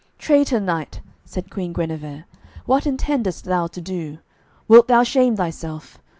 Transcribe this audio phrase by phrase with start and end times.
[0.17, 2.25] "Traitor knight," said Queen Guenever,
[2.65, 4.17] "what intendest thou to do?
[4.67, 5.99] Wilt thou shame thyself?